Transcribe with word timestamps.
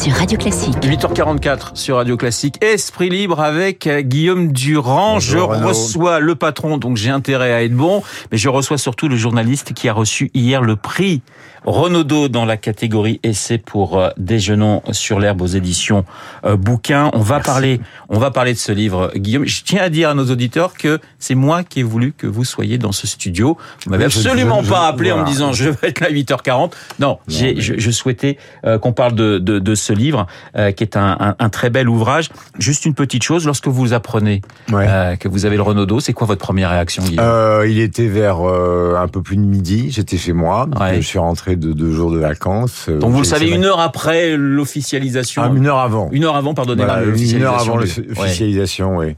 sur 0.00 0.12
Radio 0.14 0.38
Classique. 0.38 0.74
8h44 0.82 1.70
sur 1.74 1.96
Radio 1.96 2.16
Classique. 2.16 2.62
Esprit 2.62 3.10
libre 3.10 3.40
avec 3.40 3.86
euh, 3.86 4.00
Guillaume 4.02 4.52
Durand. 4.52 5.14
Bonjour, 5.14 5.52
je 5.52 5.58
Renaud. 5.58 5.68
reçois 5.68 6.20
le 6.20 6.34
patron, 6.34 6.78
donc 6.78 6.96
j'ai 6.96 7.10
intérêt 7.10 7.52
à 7.52 7.64
être 7.64 7.74
bon, 7.74 8.02
mais 8.30 8.38
je 8.38 8.48
reçois 8.48 8.78
surtout 8.78 9.08
le 9.08 9.16
journaliste 9.16 9.72
qui 9.74 9.88
a 9.88 9.92
reçu 9.92 10.30
hier 10.34 10.62
le 10.62 10.76
prix 10.76 11.22
Renaudot 11.64 12.28
dans 12.28 12.44
la 12.44 12.56
catégorie 12.56 13.18
essai 13.24 13.58
pour 13.58 14.00
Déjeunons 14.16 14.80
sur 14.92 15.18
l'herbe 15.18 15.42
aux 15.42 15.46
éditions 15.46 16.04
euh, 16.44 16.56
bouquins. 16.56 17.10
On 17.14 17.18
va 17.18 17.40
parler, 17.40 17.80
on 18.08 18.18
va 18.18 18.30
parler 18.30 18.52
de 18.54 18.58
ce 18.58 18.70
livre, 18.70 19.10
Guillaume. 19.16 19.44
Je 19.44 19.62
tiens 19.64 19.82
à 19.82 19.88
dire 19.88 20.08
à 20.10 20.14
nos 20.14 20.30
auditeurs 20.30 20.74
que 20.74 21.00
c'est 21.18 21.34
moi 21.34 21.64
qui 21.64 21.80
ai 21.80 21.82
voulu 21.82 22.12
que 22.16 22.28
vous 22.28 22.44
soyez 22.44 22.78
dans 22.78 22.92
ce 22.92 23.06
studio. 23.08 23.58
Vous 23.84 23.90
m'avez 23.90 24.04
Oui, 24.04 24.12
absolument 24.14 24.62
je- 24.62 24.70
pas 24.70 24.86
je- 24.86 24.94
appelé 24.94 25.12
en 25.12 25.18
me 25.22 25.26
disant 25.26 25.52
je 25.52 25.68
vais 25.70 25.88
être 25.88 26.00
là 26.00 26.06
à 26.06 26.10
8h40. 26.10 26.72
Non, 27.00 27.18
j'ai, 27.26 27.54
mais- 27.54 27.60
je, 27.60 27.74
je 27.76 27.90
souhaitais 27.90 28.38
euh, 28.64 28.78
qu'on 28.78 28.92
parle 28.92 29.14
de, 29.14 29.38
de, 29.38 29.58
de 29.58 29.74
ce 29.74 29.87
livre 29.90 30.26
euh, 30.56 30.70
qui 30.72 30.82
est 30.84 30.96
un, 30.96 31.16
un, 31.20 31.36
un 31.38 31.48
très 31.48 31.70
bel 31.70 31.88
ouvrage. 31.88 32.28
Juste 32.58 32.84
une 32.84 32.94
petite 32.94 33.22
chose, 33.22 33.46
lorsque 33.46 33.68
vous 33.68 33.92
apprenez 33.92 34.40
Ouais. 34.72 34.86
euh, 34.88 35.16
que 35.16 35.28
vous 35.28 35.46
avez 35.46 35.56
le 35.56 35.62
Renaudot, 35.62 36.00
c'est 36.00 36.12
quoi 36.12 36.26
votre 36.26 36.40
première 36.40 36.70
réaction, 36.70 37.02
Guillaume 37.02 37.24
Euh, 37.24 37.66
il 37.68 37.80
était 37.80 38.06
vers 38.08 38.38
un 38.40 39.08
peu 39.08 39.22
plus 39.22 39.36
de 39.36 39.42
midi. 39.42 39.90
J'étais 39.90 40.16
chez 40.16 40.32
moi. 40.32 40.68
Ouais. 40.80 40.96
Je 40.96 41.06
suis 41.06 41.18
rentré 41.18 41.56
de 41.56 41.72
deux 41.72 41.92
jours 41.92 42.10
de 42.12 42.18
vacances. 42.18 42.88
Donc 42.88 43.10
vous 43.12 43.18
le 43.18 43.24
savez 43.24 43.48
une 43.50 43.64
heure 43.64 43.80
après 43.80 44.36
l'officialisation. 44.36 45.42
Ah, 45.44 45.50
une 45.54 45.66
heure 45.66 45.78
avant. 45.78 46.08
Une 46.12 46.24
heure 46.24 46.36
avant, 46.36 46.54
pardonnez-moi. 46.54 46.98
Voilà, 47.02 47.16
une 47.16 47.42
heure 47.42 47.58
avant 47.60 47.76
l'officialisation, 47.76 48.96
oui. 48.98 49.16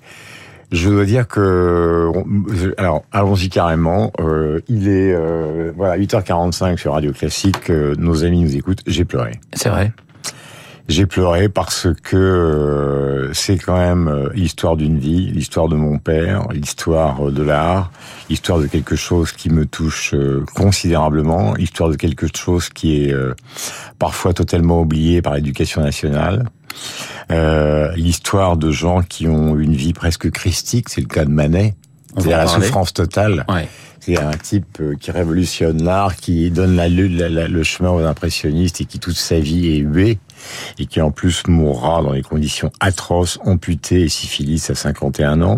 Je 0.73 0.89
dois 0.89 1.05
dire 1.05 1.27
que, 1.27 2.13
alors, 2.79 3.03
allons-y 3.11 3.49
carrément. 3.49 4.13
Euh, 4.21 4.61
il 4.69 4.87
est, 4.87 5.13
euh, 5.13 5.73
voilà, 5.77 5.99
8h45 5.99 6.77
sur 6.79 6.93
Radio 6.93 7.11
Classique. 7.13 7.71
euh, 7.71 7.97
nos 7.99 8.23
amis 8.25 8.43
nous 8.45 8.57
écoutent. 8.57 8.83
J'ai 8.87 9.05
pleuré. 9.05 9.33
C'est 9.53 9.69
vrai. 9.69 9.93
J'ai 10.91 11.07
pleuré 11.07 11.49
parce 11.49 11.87
que 12.03 12.17
euh, 12.17 13.33
c'est 13.33 13.57
quand 13.59 13.77
même 13.79 14.09
euh, 14.09 14.29
l'histoire 14.35 14.77
d'une 14.77 14.99
vie, 14.99 15.31
l'histoire 15.31 15.69
de 15.69 15.77
mon 15.77 15.99
père, 15.99 16.49
l'histoire 16.53 17.29
euh, 17.29 17.31
de 17.31 17.43
l'art, 17.45 17.93
l'histoire 18.29 18.59
de 18.59 18.67
quelque 18.67 18.97
chose 18.97 19.31
qui 19.31 19.51
me 19.51 19.67
touche 19.67 20.15
euh, 20.15 20.45
considérablement, 20.57 21.55
l'histoire 21.55 21.91
de 21.91 21.95
quelque 21.97 22.27
chose 22.37 22.69
qui 22.71 23.05
est 23.05 23.13
euh, 23.13 23.35
parfois 24.01 24.33
totalement 24.35 24.81
oublié 24.81 25.23
par 25.23 25.35
l'éducation 25.35 25.81
nationale. 25.81 26.47
Euh, 27.31 27.93
l'histoire 27.95 28.57
de 28.57 28.73
gens 28.73 29.03
qui 29.03 29.29
ont 29.29 29.57
une 29.57 29.75
vie 29.75 29.93
presque 29.93 30.31
christique, 30.31 30.89
c'est 30.89 31.01
le 31.01 31.07
cas 31.07 31.25
de 31.25 31.31
Manet, 31.31 31.75
c'est 32.19 32.31
la 32.31 32.47
souffrance 32.49 32.93
totale. 32.93 33.45
Ouais. 33.49 33.69
C'est 34.01 34.19
un 34.19 34.31
type 34.33 34.81
qui 34.99 35.11
révolutionne 35.11 35.85
l'art, 35.85 36.17
qui 36.17 36.51
donne 36.51 36.75
la, 36.75 36.89
la- 36.89 37.29
la- 37.29 37.49
le 37.49 37.63
chemin 37.63 37.91
aux 37.91 38.01
impressionnistes 38.05 38.81
et 38.81 38.87
qui 38.87 38.99
toute 38.99 39.15
sa 39.17 39.39
vie 39.39 39.69
est 39.77 39.79
hué 39.81 40.19
et 40.79 40.87
qui 40.87 41.01
en 41.01 41.11
plus 41.11 41.47
mourra 41.47 42.03
dans 42.03 42.13
des 42.13 42.23
conditions 42.23 42.71
atroces, 42.81 43.39
amputé 43.45 44.03
et 44.03 44.09
syphilis 44.09 44.71
à 44.71 44.75
51 44.75 45.43
ans. 45.43 45.57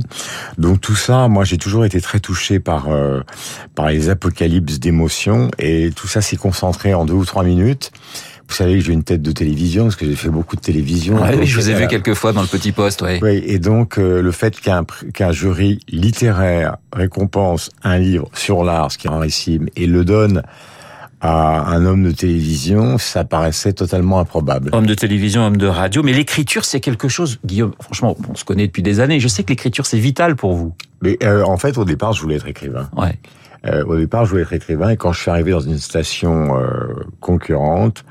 Donc 0.58 0.80
tout 0.80 0.96
ça, 0.96 1.28
moi 1.28 1.44
j'ai 1.44 1.58
toujours 1.58 1.84
été 1.84 2.00
très 2.00 2.20
touché 2.20 2.60
par 2.60 2.90
euh, 2.90 3.20
par 3.74 3.88
les 3.88 4.08
apocalypses 4.08 4.80
d'émotions 4.80 5.50
et 5.58 5.90
tout 5.94 6.08
ça 6.08 6.20
s'est 6.20 6.36
concentré 6.36 6.94
en 6.94 7.04
deux 7.04 7.14
ou 7.14 7.24
trois 7.24 7.44
minutes. 7.44 7.90
Vous 8.48 8.58
savez 8.58 8.78
que 8.78 8.84
j'ai 8.84 8.92
une 8.92 9.02
tête 9.02 9.22
de 9.22 9.32
télévision 9.32 9.84
parce 9.84 9.96
que 9.96 10.04
j'ai 10.04 10.14
fait 10.14 10.28
beaucoup 10.28 10.56
de 10.56 10.60
télévision. 10.60 11.22
Ouais, 11.22 11.36
oui, 11.38 11.46
je 11.46 11.56
vous 11.56 11.70
ai 11.70 11.72
vu 11.72 11.78
voilà. 11.78 11.86
quelques 11.86 12.12
fois 12.12 12.34
dans 12.34 12.42
le 12.42 12.46
petit 12.46 12.70
poste, 12.70 13.00
ouais. 13.00 13.18
Oui, 13.22 13.42
et 13.46 13.58
donc 13.58 13.98
euh, 13.98 14.20
le 14.20 14.30
fait 14.30 14.60
qu'un 14.60 14.84
qu'un 15.14 15.32
jury 15.32 15.78
littéraire 15.88 16.76
récompense 16.92 17.70
un 17.82 17.96
livre 17.96 18.28
sur 18.34 18.62
l'art, 18.62 18.92
ce 18.92 18.98
qui 18.98 19.06
est 19.06 19.10
rarissime, 19.10 19.68
et 19.74 19.86
le 19.86 20.04
donne 20.04 20.42
à 21.22 21.70
un 21.70 21.86
homme 21.86 22.02
de 22.02 22.10
télévision, 22.10 22.98
ça 22.98 23.24
paraissait 23.24 23.72
totalement 23.72 24.18
improbable. 24.18 24.70
Homme 24.72 24.86
de 24.86 24.94
télévision, 24.94 25.46
homme 25.46 25.56
de 25.56 25.68
radio, 25.68 26.02
mais 26.02 26.12
l'écriture, 26.12 26.64
c'est 26.64 26.80
quelque 26.80 27.06
chose, 27.06 27.38
Guillaume, 27.46 27.72
franchement, 27.80 28.16
on 28.28 28.34
se 28.34 28.44
connaît 28.44 28.66
depuis 28.66 28.82
des 28.82 28.98
années, 28.98 29.20
je 29.20 29.28
sais 29.28 29.44
que 29.44 29.50
l'écriture, 29.50 29.86
c'est 29.86 29.98
vital 29.98 30.34
pour 30.34 30.54
vous. 30.54 30.74
Mais 31.00 31.16
euh, 31.22 31.44
en 31.44 31.56
fait, 31.56 31.78
au 31.78 31.84
départ, 31.84 32.12
je 32.12 32.22
voulais 32.22 32.34
être 32.34 32.48
écrivain. 32.48 32.90
Ouais. 32.96 33.16
Euh, 33.66 33.84
au 33.84 33.96
départ, 33.96 34.24
je 34.24 34.30
voulais 34.30 34.42
être 34.42 34.52
écrivain, 34.52 34.90
et 34.90 34.96
quand 34.96 35.12
je 35.12 35.20
suis 35.20 35.30
arrivé 35.30 35.52
dans 35.52 35.60
une 35.60 35.78
station 35.78 36.58
euh, 36.58 36.94
concurrente, 37.20 38.04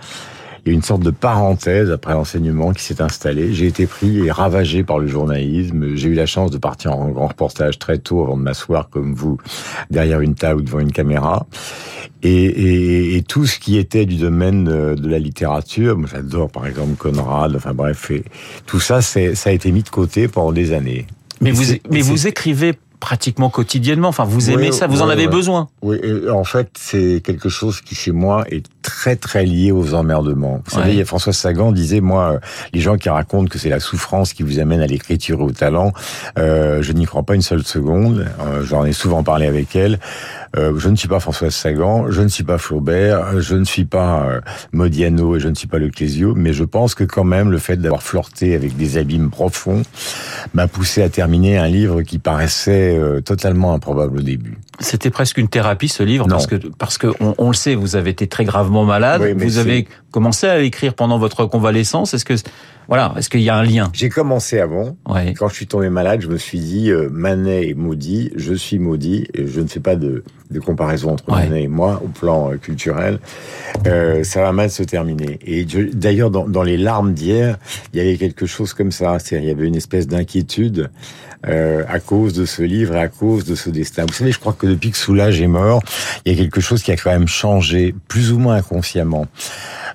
il 0.66 0.72
y 0.72 0.72
a 0.72 0.76
une 0.76 0.84
sorte 0.84 1.02
de 1.02 1.10
parenthèse 1.10 1.90
après 1.90 2.14
l'enseignement 2.14 2.72
qui 2.72 2.84
s'est 2.84 3.02
installée. 3.02 3.54
J'ai 3.54 3.66
été 3.66 3.88
pris 3.88 4.26
et 4.26 4.32
ravagé 4.32 4.84
par 4.84 5.00
le 5.00 5.08
journalisme. 5.08 5.96
J'ai 5.96 6.10
eu 6.10 6.14
la 6.14 6.28
chance 6.28 6.52
de 6.52 6.60
partir 6.60 6.94
en 6.94 7.10
grand 7.10 7.28
reportage 7.28 7.80
très 7.80 7.98
tôt 7.98 8.24
avant 8.24 8.38
de 8.38 8.44
m'asseoir 8.44 8.90
comme 8.90 9.16
vous 9.16 9.38
derrière 9.90 10.22
une 10.22 10.36
table 10.36 10.62
ou 10.62 10.64
devant 10.64 10.80
une 10.80 10.92
caméra. 10.92 11.48
Et, 12.22 12.46
et, 12.46 13.16
et 13.16 13.24
tout 13.24 13.48
ce 13.48 13.58
qui 13.58 13.78
était 13.78 14.06
du 14.06 14.18
domaine 14.18 14.64
de, 14.66 14.94
de 14.94 15.10
la 15.10 15.18
littérature, 15.18 15.98
moi 15.98 16.08
j'adore 16.12 16.52
par 16.52 16.68
exemple 16.68 16.96
Conrad, 16.96 17.56
enfin 17.56 17.74
bref, 17.74 18.12
et 18.12 18.24
tout 18.68 18.80
ça, 18.80 19.02
ça 19.02 19.20
a 19.20 19.52
été 19.52 19.72
mis 19.72 19.82
de 19.82 19.90
côté 19.90 20.28
pendant 20.28 20.52
des 20.52 20.74
années. 20.74 21.08
Mais 21.42 21.50
vous, 21.50 21.74
mais 21.90 22.02
vous 22.02 22.28
écrivez 22.28 22.76
pratiquement 23.02 23.50
quotidiennement, 23.50 24.08
enfin, 24.08 24.24
vous 24.24 24.52
aimez 24.52 24.72
ça, 24.72 24.88
vous 24.88 25.02
en 25.02 25.10
avez 25.10 25.28
besoin. 25.28 25.68
Oui, 25.82 26.00
et 26.02 26.30
en 26.30 26.46
fait, 26.46 26.70
c'est 26.78 27.22
quelque 27.22 27.50
chose 27.50 27.82
qui 27.82 27.96
chez 27.96 28.12
moi 28.12 28.46
est 28.50 28.64
très 28.84 29.16
très 29.16 29.44
lié 29.44 29.72
aux 29.72 29.94
emmerdements. 29.94 30.62
Vous 30.66 30.80
savez, 30.80 31.04
François 31.04 31.34
Sagan 31.34 31.72
disait, 31.72 32.00
moi, 32.00 32.34
euh, 32.34 32.40
les 32.74 32.80
gens 32.80 32.98
qui 32.98 33.10
racontent 33.10 33.50
que 33.50 33.58
c'est 33.58 33.70
la 33.70 33.80
souffrance 33.80 34.34
qui 34.34 34.44
vous 34.44 34.60
amène 34.60 34.82
à 34.82 34.88
l'écriture 34.88 35.42
et 35.42 35.44
au 35.44 35.52
talent, 35.52 35.94
euh, 36.38 36.82
je 36.82 36.94
n'y 36.94 37.06
crois 37.06 37.24
pas 37.24 37.36
une 37.36 37.42
seule 37.42 37.64
seconde. 37.64 38.28
Euh, 38.40 38.64
J'en 38.64 38.86
ai 38.86 38.94
souvent 38.94 39.24
parlé 39.24 39.48
avec 39.48 39.76
elle. 39.76 40.00
Euh, 40.56 40.78
je 40.78 40.90
ne 40.90 40.96
suis 40.96 41.08
pas 41.08 41.20
François 41.20 41.50
Sagan, 41.50 42.12
je 42.12 42.22
ne 42.22 42.28
suis 42.28 42.44
pas 42.44 42.58
Flaubert, 42.58 43.40
je 43.42 43.56
ne 43.56 43.64
suis 43.64 43.86
pas 43.86 44.42
Modiano 44.74 45.38
et 45.38 45.40
je 45.40 45.48
ne 45.48 45.56
suis 45.56 45.68
pas 45.68 45.80
Le 45.80 45.90
Clésio, 45.90 46.36
mais 46.36 46.54
je 46.54 46.66
pense 46.66 46.94
que 46.94 47.04
quand 47.04 47.24
même 47.24 47.50
le 47.52 47.58
fait 47.58 47.78
d'avoir 47.78 48.04
flirté 48.04 48.54
avec 48.54 48.76
des 48.76 48.98
abîmes 48.98 49.32
profonds 49.32 49.82
m'a 50.54 50.68
poussé 50.68 51.02
à 51.02 51.10
terminer 51.10 51.58
un 51.58 51.68
livre 51.68 52.02
qui 52.04 52.20
paraissait 52.20 52.91
euh, 52.98 53.22
totalement 53.22 53.74
improbable 53.74 54.20
au 54.20 54.22
début. 54.22 54.58
C'était 54.82 55.10
presque 55.10 55.38
une 55.38 55.48
thérapie, 55.48 55.88
ce 55.88 56.04
livre, 56.04 56.28
Non. 56.28 56.36
parce 56.36 56.48
que, 56.48 56.56
parce 56.78 56.98
que 56.98 57.08
on, 57.20 57.34
on 57.38 57.48
le 57.48 57.54
sait, 57.54 57.76
vous 57.76 57.96
avez 57.96 58.10
été 58.10 58.28
très 58.28 58.44
gravement 58.46 58.84
malade, 58.84 59.22
Oui, 59.24 59.34
vous 59.34 59.58
avez 59.58 59.88
commencé 60.12 60.48
à 60.48 60.60
écrire 60.60 60.94
pendant 60.94 61.18
votre 61.18 61.46
convalescence, 61.46 62.14
est-ce 62.14 62.26
que, 62.26 62.34
voilà, 62.88 63.14
est-ce 63.18 63.30
qu'il 63.30 63.42
y 63.42 63.50
a 63.50 63.56
un 63.56 63.64
lien? 63.64 63.90
J'ai 63.94 64.10
commencé 64.10 64.60
avant, 64.60 64.98
Ouais. 65.08 65.34
Quand 65.38 65.48
je 65.48 65.54
suis 65.56 65.68
tombé 65.68 65.90
malade, 65.90 66.22
je 66.22 66.28
me 66.28 66.38
suis 66.38 66.60
dit, 66.60 66.90
euh, 66.92 67.10
Manet 67.12 67.70
est 67.70 67.74
maudit, 67.74 68.32
je 68.36 68.54
suis 68.54 68.80
maudit, 68.80 69.28
et 69.34 69.48
je 69.48 69.62
ne 69.62 69.68
fais 69.68 69.80
pas 69.80 69.96
de, 69.96 70.24
de 70.50 70.60
comparaison 70.60 71.12
entre 71.12 71.30
Ouais. 71.32 71.44
Manet 71.48 71.64
et 71.64 71.68
moi 71.70 72.02
au 72.04 72.08
plan 72.10 72.52
euh, 72.52 72.58
culturel. 72.58 73.20
Euh, 73.88 74.24
ça 74.24 74.42
va 74.42 74.52
mal 74.52 74.70
se 74.70 74.84
terminer. 74.84 75.40
Et 75.46 75.66
d'ailleurs, 75.94 76.32
dans, 76.32 76.48
dans 76.50 76.64
les 76.64 76.78
larmes 76.78 77.14
d'hier, 77.14 77.58
il 77.94 78.00
y 78.00 78.02
avait 78.02 78.18
quelque 78.18 78.46
chose 78.46 78.74
comme 78.74 78.92
ça. 78.92 79.18
Il 79.32 79.46
y 79.46 79.50
avait 79.52 79.68
une 79.68 79.76
espèce 79.78 80.08
d'inquiétude 80.08 80.90
à 81.44 82.00
cause 82.00 82.34
de 82.34 82.46
ce 82.46 82.62
livre 82.62 82.96
et 82.96 83.00
à 83.00 83.08
cause 83.08 83.46
de 83.46 83.56
ce 83.56 83.72
destin. 83.72 84.06
Vous 84.08 84.14
savez, 84.14 84.32
je 84.32 84.38
crois 84.40 84.54
que 84.54 84.68
depuis 84.72 84.92
que 84.92 84.98
Soulage 84.98 85.42
est 85.42 85.48
mort, 85.48 85.84
il 86.26 86.34
y 86.34 86.36
a 86.36 86.44
quelque 86.44 86.62
chose 86.62 86.84
qui 86.84 86.92
a 86.92 86.98
quand 86.98 87.12
même 87.12 87.28
changé, 87.28 87.96
plus 88.08 88.32
ou 88.32 88.40
moins 88.40 88.56
inconsciemment. 88.56 89.28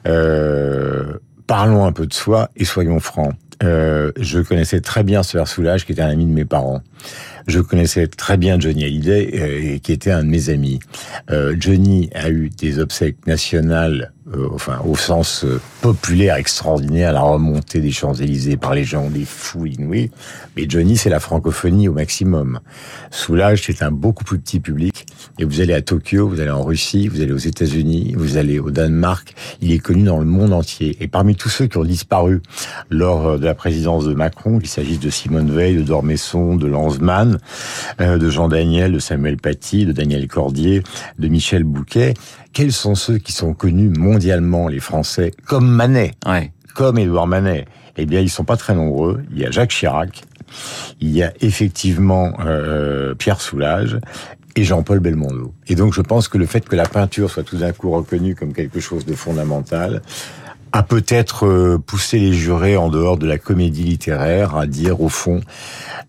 Euh, 0.06 1.14
parlons 1.46 1.84
un 1.84 1.92
peu 1.92 2.06
de 2.06 2.14
soi 2.14 2.50
et 2.56 2.64
soyons 2.64 3.00
francs. 3.00 3.34
Euh, 3.62 4.12
je 4.20 4.38
connaissais 4.40 4.80
très 4.80 5.02
bien 5.02 5.22
Sœur 5.22 5.48
Soulage, 5.48 5.86
qui 5.86 5.92
était 5.92 6.02
un 6.02 6.10
ami 6.10 6.26
de 6.26 6.30
mes 6.30 6.44
parents. 6.44 6.82
Je 7.46 7.60
connaissais 7.60 8.08
très 8.08 8.36
bien 8.36 8.58
Johnny 8.58 8.84
Hallyday, 8.84 9.30
euh, 9.34 9.78
qui 9.78 9.92
était 9.92 10.10
un 10.10 10.24
de 10.24 10.28
mes 10.28 10.50
amis. 10.50 10.80
Euh, 11.30 11.54
Johnny 11.58 12.10
a 12.12 12.28
eu 12.28 12.50
des 12.50 12.80
obsèques 12.80 13.24
nationales, 13.28 14.12
euh, 14.34 14.48
enfin 14.52 14.80
au 14.84 14.96
sens 14.96 15.44
euh, 15.44 15.60
populaire 15.80 16.34
extraordinaire, 16.34 17.12
la 17.12 17.20
remontée 17.20 17.80
des 17.80 17.92
Champs-Élysées 17.92 18.56
par 18.56 18.74
les 18.74 18.82
gens, 18.82 19.08
des 19.10 19.24
fous 19.24 19.66
inouïs. 19.66 20.10
Mais 20.56 20.66
Johnny, 20.68 20.96
c'est 20.96 21.08
la 21.08 21.20
francophonie 21.20 21.86
au 21.86 21.92
maximum. 21.92 22.58
Soulage, 23.12 23.62
c'est 23.64 23.80
un 23.82 23.92
beaucoup 23.92 24.24
plus 24.24 24.40
petit 24.40 24.58
public. 24.58 25.06
Et 25.38 25.44
vous 25.44 25.60
allez 25.60 25.74
à 25.74 25.82
Tokyo, 25.82 26.28
vous 26.28 26.40
allez 26.40 26.50
en 26.50 26.64
Russie, 26.64 27.06
vous 27.06 27.20
allez 27.20 27.32
aux 27.32 27.36
États-Unis, 27.36 28.14
vous 28.16 28.38
allez 28.38 28.58
au 28.58 28.70
Danemark. 28.72 29.34
Il 29.60 29.70
est 29.70 29.78
connu 29.78 30.02
dans 30.02 30.18
le 30.18 30.24
monde 30.24 30.52
entier. 30.52 30.96
Et 31.00 31.06
parmi 31.06 31.36
tous 31.36 31.50
ceux 31.50 31.66
qui 31.66 31.76
ont 31.76 31.84
disparu 31.84 32.40
lors 32.90 33.38
de 33.38 33.44
la 33.44 33.54
présidence 33.54 34.06
de 34.06 34.14
Macron, 34.14 34.58
qu'il 34.58 34.68
s'agisse 34.68 34.98
de 34.98 35.10
Simone 35.10 35.50
Veil, 35.50 35.76
de 35.76 35.82
Dormesson, 35.82 36.56
de 36.56 36.66
Lanzmann, 36.66 37.35
euh, 38.00 38.18
de 38.18 38.30
Jean 38.30 38.48
Daniel, 38.48 38.92
de 38.92 38.98
Samuel 38.98 39.36
Paty, 39.36 39.86
de 39.86 39.92
Daniel 39.92 40.26
Cordier, 40.28 40.82
de 41.18 41.28
Michel 41.28 41.64
Bouquet, 41.64 42.14
quels 42.52 42.72
sont 42.72 42.94
ceux 42.94 43.18
qui 43.18 43.32
sont 43.32 43.54
connus 43.54 43.90
mondialement, 43.90 44.68
les 44.68 44.80
Français, 44.80 45.30
comme 45.46 45.68
Manet, 45.68 46.12
Ouais. 46.26 46.52
comme 46.74 46.98
Édouard 46.98 47.26
Manet 47.26 47.66
Eh 47.96 48.06
bien, 48.06 48.20
ils 48.20 48.30
sont 48.30 48.44
pas 48.44 48.56
très 48.56 48.74
nombreux. 48.74 49.22
Il 49.32 49.38
y 49.38 49.44
a 49.46 49.50
Jacques 49.50 49.70
Chirac, 49.70 50.22
il 51.00 51.10
y 51.10 51.22
a 51.22 51.32
effectivement 51.40 52.32
euh, 52.44 53.14
Pierre 53.14 53.40
Soulages 53.40 53.98
et 54.58 54.64
Jean-Paul 54.64 55.00
Belmondo. 55.00 55.52
Et 55.66 55.74
donc, 55.74 55.92
je 55.92 56.00
pense 56.00 56.28
que 56.28 56.38
le 56.38 56.46
fait 56.46 56.66
que 56.66 56.76
la 56.76 56.86
peinture 56.86 57.30
soit 57.30 57.42
tout 57.42 57.58
d'un 57.58 57.72
coup 57.72 57.90
reconnue 57.90 58.34
comme 58.34 58.54
quelque 58.54 58.80
chose 58.80 59.04
de 59.04 59.14
fondamental 59.14 60.00
a 60.72 60.82
peut-être 60.82 61.46
euh, 61.46 61.78
poussé 61.78 62.18
les 62.18 62.32
jurés 62.32 62.76
en 62.76 62.88
dehors 62.88 63.16
de 63.16 63.26
la 63.26 63.38
comédie 63.38 63.84
littéraire 63.84 64.56
à 64.56 64.66
dire 64.66 65.00
au 65.00 65.08
fond 65.08 65.40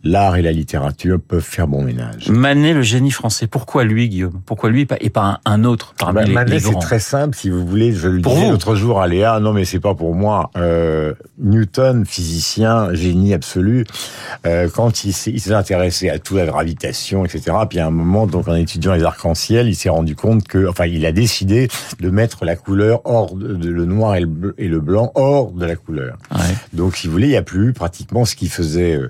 l'art 0.03 0.35
et 0.37 0.41
la 0.41 0.51
littérature 0.51 1.19
peuvent 1.19 1.41
faire 1.41 1.67
bon 1.67 1.81
ménage. 1.81 2.29
Manet, 2.29 2.73
le 2.73 2.81
génie 2.81 3.11
français. 3.11 3.47
Pourquoi 3.47 3.83
lui, 3.83 4.09
Guillaume? 4.09 4.41
Pourquoi 4.45 4.69
lui 4.69 4.87
et 4.99 5.09
pas 5.09 5.41
un 5.45 5.63
autre 5.63 5.93
parmi 5.97 6.15
bah, 6.15 6.23
les, 6.23 6.33
Manet, 6.33 6.59
c'est 6.59 6.79
très 6.79 6.99
simple, 6.99 7.35
si 7.35 7.49
vous 7.49 7.65
voulez. 7.65 7.93
Je 7.93 8.07
le 8.07 8.21
disais 8.21 8.49
l'autre 8.49 8.75
jour 8.75 9.01
à 9.01 9.07
Léa. 9.07 9.39
Non, 9.39 9.53
mais 9.53 9.65
c'est 9.65 9.79
pas 9.79 9.95
pour 9.95 10.15
moi. 10.15 10.51
Euh, 10.55 11.13
Newton, 11.39 12.05
physicien, 12.05 12.93
génie 12.93 13.33
absolu. 13.33 13.85
Euh, 14.45 14.69
quand 14.73 15.03
il 15.03 15.13
s'est 15.13 15.53
intéressé 15.53 16.09
à 16.09 16.19
toute 16.19 16.37
la 16.37 16.45
gravitation, 16.45 17.25
etc. 17.25 17.57
Puis 17.69 17.79
à 17.79 17.87
un 17.87 17.91
moment, 17.91 18.27
donc 18.27 18.47
en 18.47 18.55
étudiant 18.55 18.93
les 18.93 19.03
arcs-en-ciel, 19.03 19.67
il 19.67 19.75
s'est 19.75 19.89
rendu 19.89 20.15
compte 20.15 20.47
que, 20.47 20.67
enfin, 20.67 20.85
il 20.85 21.05
a 21.05 21.11
décidé 21.11 21.67
de 21.99 22.09
mettre 22.09 22.45
la 22.45 22.55
couleur 22.55 23.01
hors 23.05 23.35
de, 23.35 23.69
le 23.69 23.85
noir 23.85 24.15
et 24.15 24.21
le, 24.21 24.46
et 24.57 24.67
le, 24.67 24.79
blanc 24.79 25.11
hors 25.15 25.51
de 25.51 25.65
la 25.65 25.75
couleur. 25.75 26.17
Ouais. 26.31 26.55
Donc, 26.73 26.95
si 26.95 27.07
vous 27.07 27.13
voulez, 27.13 27.27
il 27.27 27.31
n'y 27.31 27.37
a 27.37 27.43
plus 27.43 27.73
pratiquement 27.73 28.25
ce 28.25 28.35
qui 28.35 28.47
faisait. 28.47 28.95
Euh, 28.95 29.09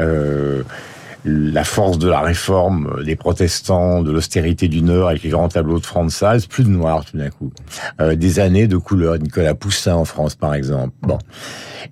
euh, 0.00 0.62
la 1.24 1.64
force 1.64 1.98
de 1.98 2.08
la 2.08 2.20
réforme 2.20 3.02
des 3.04 3.16
protestants, 3.16 4.02
de 4.02 4.10
l'austérité 4.10 4.68
du 4.68 4.82
Nord 4.82 5.08
avec 5.08 5.22
les 5.22 5.30
grands 5.30 5.48
tableaux 5.48 5.78
de 5.78 5.86
Franz 5.86 6.24
plus 6.48 6.64
de 6.64 6.68
noir 6.68 7.04
tout 7.04 7.16
d'un 7.16 7.30
coup. 7.30 7.52
Euh, 8.00 8.16
des 8.16 8.40
années 8.40 8.66
de 8.66 8.76
couleur, 8.76 9.18
Nicolas 9.18 9.54
Poussin 9.54 9.94
en 9.94 10.04
France 10.04 10.34
par 10.34 10.54
exemple. 10.54 10.94
Bon. 11.02 11.18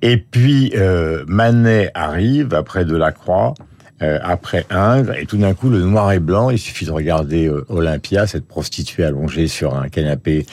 Et 0.02 0.16
puis 0.16 0.72
euh, 0.76 1.24
Manet 1.28 1.90
arrive 1.94 2.54
après 2.54 2.84
Delacroix, 2.84 3.54
euh, 4.02 4.18
après 4.22 4.66
Ingres, 4.70 5.14
et 5.14 5.26
tout 5.26 5.36
d'un 5.36 5.54
coup 5.54 5.68
le 5.68 5.82
noir 5.82 6.12
et 6.12 6.18
blanc, 6.18 6.50
il 6.50 6.58
suffit 6.58 6.86
de 6.86 6.90
regarder 6.90 7.48
euh, 7.48 7.64
Olympia, 7.68 8.26
cette 8.26 8.46
prostituée 8.46 9.04
allongée 9.04 9.48
sur 9.48 9.76
un 9.76 9.88
canapé 9.88 10.46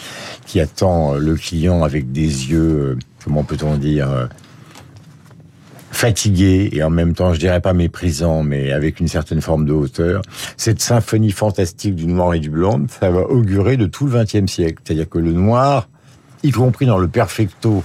qui 0.45 0.59
attend 0.59 1.15
le 1.15 1.35
client 1.35 1.83
avec 1.83 2.11
des 2.11 2.49
yeux, 2.51 2.97
comment 3.23 3.43
peut-on 3.43 3.77
dire 3.77 4.27
fatigué 5.97 6.69
et 6.73 6.83
en 6.83 6.91
même 6.91 7.15
temps, 7.15 7.33
je 7.33 7.39
dirais 7.39 7.59
pas 7.59 7.73
méprisant, 7.73 8.43
mais 8.43 8.71
avec 8.71 8.99
une 8.99 9.07
certaine 9.07 9.41
forme 9.41 9.65
de 9.65 9.73
hauteur. 9.73 10.21
Cette 10.55 10.79
symphonie 10.79 11.31
fantastique 11.31 11.95
du 11.95 12.05
noir 12.05 12.35
et 12.35 12.39
du 12.39 12.51
blanc, 12.51 12.81
ça 12.99 13.09
va 13.09 13.21
augurer 13.21 13.77
de 13.77 13.87
tout 13.87 14.05
le 14.05 14.23
XXe 14.23 14.51
siècle. 14.51 14.81
C'est-à-dire 14.83 15.09
que 15.09 15.17
le 15.17 15.31
noir, 15.31 15.89
y 16.43 16.51
compris 16.51 16.85
dans 16.85 16.99
le 16.99 17.07
perfecto 17.07 17.83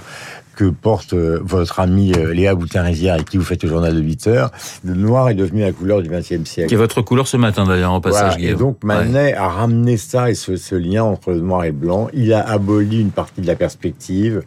que 0.55 0.65
porte 0.65 1.13
euh, 1.13 1.39
votre 1.43 1.79
amie 1.79 2.13
euh, 2.13 2.33
Léa 2.33 2.55
Boutin-Rizière 2.55 3.19
et 3.19 3.23
qui 3.23 3.37
vous 3.37 3.43
faites 3.43 3.63
le 3.63 3.69
journal 3.69 3.93
de 3.93 4.01
8 4.01 4.27
heures, 4.27 4.51
le 4.83 4.93
noir 4.93 5.29
est 5.29 5.33
devenu 5.33 5.61
la 5.61 5.71
couleur 5.71 6.01
du 6.01 6.09
XXe 6.09 6.43
siècle. 6.45 6.67
Qui 6.67 6.73
est 6.73 6.77
votre 6.77 7.01
couleur 7.01 7.27
ce 7.27 7.37
matin 7.37 7.65
d'ailleurs, 7.65 7.91
en 7.91 8.01
passage, 8.01 8.35
Et 8.39 8.53
donc 8.53 8.83
Manet 8.83 9.33
a 9.33 9.47
ramené 9.47 9.97
ça 9.97 10.29
et 10.29 10.35
ce, 10.35 10.55
ce, 10.55 10.75
lien 10.75 11.03
entre 11.03 11.31
le 11.31 11.39
noir 11.39 11.63
et 11.63 11.67
le 11.67 11.73
blanc. 11.73 12.07
Il 12.13 12.33
a 12.33 12.41
aboli 12.41 13.01
une 13.01 13.11
partie 13.11 13.41
de 13.41 13.47
la 13.47 13.55
perspective. 13.55 14.43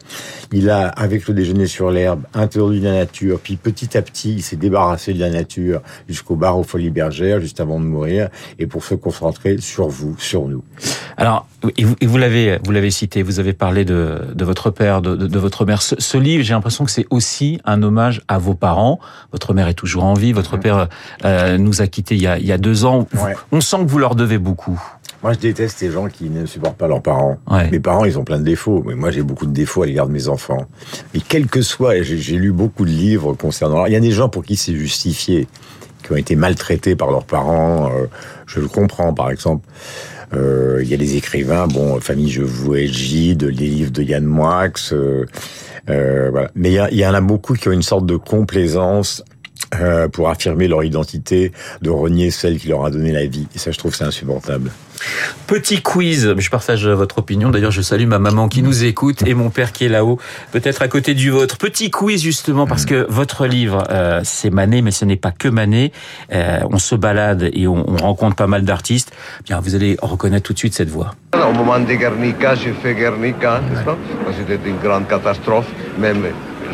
Il 0.51 0.69
a, 0.69 0.87
avec 0.87 1.27
le 1.27 1.33
déjeuner 1.33 1.67
sur 1.67 1.91
l'herbe, 1.91 2.21
introduit 2.33 2.79
la 2.79 2.93
nature. 2.93 3.39
Puis 3.41 3.55
petit 3.55 3.97
à 3.97 4.01
petit, 4.01 4.33
il 4.33 4.43
s'est 4.43 4.55
débarrassé 4.55 5.13
de 5.13 5.19
la 5.19 5.29
nature 5.29 5.81
jusqu'au 6.07 6.35
bar 6.35 6.57
aux 6.57 6.63
Folies 6.63 6.89
Bergères, 6.89 7.39
juste 7.41 7.59
avant 7.59 7.79
de 7.79 7.85
mourir, 7.85 8.29
et 8.59 8.67
pour 8.67 8.83
se 8.83 8.95
concentrer 8.95 9.57
sur 9.59 9.87
vous, 9.87 10.15
sur 10.19 10.47
nous. 10.47 10.63
Alors, 11.17 11.47
et 11.75 12.05
vous, 12.05 12.17
l'avez, 12.17 12.59
vous 12.63 12.71
l'avez 12.71 12.91
cité, 12.91 13.23
vous 13.23 13.39
avez 13.39 13.53
parlé 13.53 13.85
de, 13.85 14.19
de 14.33 14.45
votre 14.45 14.69
père, 14.69 15.01
de, 15.01 15.15
de, 15.15 15.27
de 15.27 15.39
votre 15.39 15.65
mère. 15.65 15.81
Ce, 15.81 15.95
ce 15.97 16.17
livre, 16.17 16.43
j'ai 16.43 16.53
l'impression 16.53 16.85
que 16.85 16.91
c'est 16.91 17.07
aussi 17.09 17.59
un 17.65 17.81
hommage 17.83 18.21
à 18.27 18.37
vos 18.37 18.53
parents. 18.53 18.99
Votre 19.31 19.53
mère 19.53 19.67
est 19.67 19.73
toujours 19.73 20.03
en 20.03 20.13
vie, 20.13 20.33
votre 20.33 20.57
père 20.57 20.87
euh, 21.25 21.57
nous 21.57 21.81
a 21.81 21.87
quittés 21.87 22.15
il 22.15 22.21
y 22.21 22.27
a, 22.27 22.37
il 22.37 22.45
y 22.45 22.51
a 22.51 22.57
deux 22.57 22.85
ans. 22.85 23.07
On 23.51 23.61
sent 23.61 23.77
que 23.79 23.89
vous 23.89 23.99
leur 23.99 24.15
devez 24.15 24.37
beaucoup. 24.37 24.79
Moi, 25.23 25.33
je 25.33 25.39
déteste 25.39 25.79
ces 25.79 25.89
gens 25.91 26.07
qui 26.09 26.29
ne 26.29 26.45
supportent 26.45 26.77
pas 26.77 26.87
leurs 26.87 27.01
parents. 27.01 27.37
Mes 27.71 27.79
parents, 27.79 28.05
ils 28.05 28.19
ont 28.19 28.23
plein 28.23 28.37
de 28.37 28.43
défauts, 28.43 28.83
mais 28.85 28.93
moi, 28.93 29.09
j'ai 29.09 29.23
beaucoup 29.23 29.47
de 29.47 29.51
défauts 29.51 29.81
à 29.81 29.87
l'égard 29.87 30.07
de 30.07 30.11
mes 30.11 30.27
enfants. 30.27 30.67
Mais 31.13 31.21
quel 31.27 31.47
que 31.47 31.61
soit, 31.61 32.03
j'ai 32.03 32.35
lu 32.35 32.51
beaucoup 32.51 32.85
de 32.85 32.91
livres 32.91 33.33
concernant. 33.33 33.85
il 33.87 33.93
y 33.93 33.95
a 33.95 33.99
des 33.99 34.11
gens 34.11 34.29
pour 34.29 34.43
qui 34.43 34.55
c'est 34.55 34.75
justifié, 34.75 35.47
qui 36.03 36.11
ont 36.11 36.17
été 36.17 36.35
maltraités 36.35 36.95
par 36.95 37.09
leurs 37.09 37.25
parents. 37.25 37.89
Euh, 37.91 38.05
je 38.45 38.59
le 38.59 38.67
comprends, 38.67 39.13
par 39.13 39.31
exemple. 39.31 39.67
Euh, 40.33 40.79
il 40.83 40.89
y 40.89 40.93
a 40.93 40.97
des 40.97 41.15
écrivains, 41.15 41.67
bon, 41.67 41.99
Famille 42.01 42.29
Je 42.29 42.41
vous 42.41 42.75
Gide, 42.75 43.43
les 43.43 43.67
livres 43.67 43.91
de 43.91 44.03
Yann 44.03 44.25
Moix. 44.25 44.69
Euh, 44.91 45.25
euh, 45.89 46.29
voilà. 46.31 46.51
Mais 46.55 46.71
il 46.71 46.89
y, 46.91 46.97
y 46.97 47.05
en 47.05 47.13
a 47.13 47.21
beaucoup 47.21 47.53
qui 47.53 47.69
ont 47.69 47.73
une 47.73 47.81
sorte 47.81 48.05
de 48.05 48.17
complaisance 48.17 49.23
euh, 49.75 50.07
pour 50.07 50.29
affirmer 50.29 50.67
leur 50.67 50.83
identité, 50.83 51.51
de 51.81 51.89
renier 51.89 52.31
celle 52.31 52.57
qui 52.57 52.67
leur 52.69 52.85
a 52.85 52.91
donné 52.91 53.11
la 53.11 53.25
vie. 53.25 53.47
Et 53.55 53.57
ça, 53.57 53.71
je 53.71 53.77
trouve, 53.77 53.95
c'est 53.95 54.05
insupportable. 54.05 54.71
Petit 55.47 55.81
quiz, 55.81 56.33
je 56.37 56.49
partage 56.49 56.87
votre 56.87 57.19
opinion. 57.19 57.49
D'ailleurs, 57.49 57.71
je 57.71 57.81
salue 57.81 58.07
ma 58.07 58.19
maman 58.19 58.47
qui 58.47 58.61
nous 58.61 58.83
écoute 58.83 59.23
et 59.25 59.33
mon 59.33 59.49
père 59.49 59.71
qui 59.71 59.85
est 59.85 59.89
là-haut, 59.89 60.19
peut-être 60.51 60.81
à 60.81 60.87
côté 60.87 61.13
du 61.13 61.29
vôtre. 61.29 61.57
Petit 61.57 61.89
quiz 61.89 62.21
justement 62.21 62.67
parce 62.67 62.85
que 62.85 63.05
votre 63.09 63.45
livre, 63.45 63.83
euh, 63.89 64.21
c'est 64.23 64.49
Manet, 64.49 64.81
mais 64.81 64.91
ce 64.91 65.05
n'est 65.05 65.15
pas 65.15 65.31
que 65.31 65.47
Manet. 65.47 65.91
Euh, 66.33 66.59
on 66.69 66.79
se 66.79 66.95
balade 66.95 67.49
et 67.53 67.67
on, 67.67 67.89
on 67.89 67.97
rencontre 67.97 68.35
pas 68.35 68.47
mal 68.47 68.63
d'artistes. 68.63 69.11
Bien, 69.45 69.59
vous 69.59 69.75
allez 69.75 69.97
reconnaître 70.01 70.45
tout 70.45 70.53
de 70.53 70.59
suite 70.59 70.73
cette 70.73 70.89
voix. 70.89 71.15
Au 71.33 71.51
moment 71.51 71.79
de 71.79 71.93
Guernica, 71.93 72.55
j'ai 72.55 72.73
fait 72.73 72.95
Guernica, 72.95 73.61
C'était 74.37 74.69
une 74.69 74.77
grande 74.77 75.07
catastrophe, 75.07 75.67
même 75.99 76.23